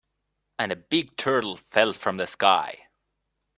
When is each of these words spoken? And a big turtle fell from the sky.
And 0.57 0.71
a 0.71 0.75
big 0.75 1.15
turtle 1.15 1.55
fell 1.57 1.93
from 1.93 2.17
the 2.17 2.25
sky. 2.25 2.87